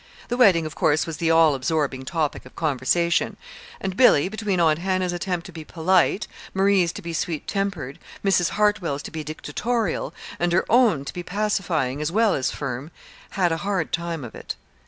[0.29, 3.37] The wedding, of course, was the all absorbing topic of conversation;
[3.79, 8.49] and Billy, between Aunt Hannah's attempts to be polite, Marie's to be sweet tempered, Mrs.
[8.57, 12.89] Hartwell's to be dictatorial, and her own to be pacifying as well as firm,
[13.37, 14.55] had a hard time of it.